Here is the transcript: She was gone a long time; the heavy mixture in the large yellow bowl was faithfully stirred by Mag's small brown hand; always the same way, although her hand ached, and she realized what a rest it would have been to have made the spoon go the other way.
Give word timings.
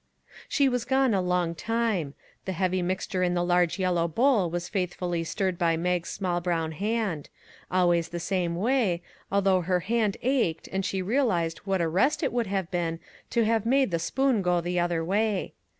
She 0.49 0.67
was 0.67 0.83
gone 0.83 1.13
a 1.13 1.21
long 1.21 1.53
time; 1.53 2.15
the 2.45 2.53
heavy 2.53 2.81
mixture 2.81 3.21
in 3.21 3.35
the 3.35 3.43
large 3.45 3.77
yellow 3.77 4.07
bowl 4.07 4.49
was 4.49 4.67
faithfully 4.67 5.23
stirred 5.23 5.59
by 5.59 5.77
Mag's 5.77 6.09
small 6.09 6.41
brown 6.41 6.71
hand; 6.71 7.29
always 7.69 8.09
the 8.09 8.19
same 8.19 8.55
way, 8.55 9.03
although 9.31 9.61
her 9.61 9.81
hand 9.81 10.17
ached, 10.23 10.67
and 10.71 10.83
she 10.83 11.03
realized 11.03 11.59
what 11.65 11.81
a 11.81 11.87
rest 11.87 12.23
it 12.23 12.33
would 12.33 12.47
have 12.47 12.71
been 12.71 12.99
to 13.29 13.45
have 13.45 13.63
made 13.63 13.91
the 13.91 13.99
spoon 13.99 14.41
go 14.41 14.59
the 14.59 14.79
other 14.79 15.05
way. 15.05 15.53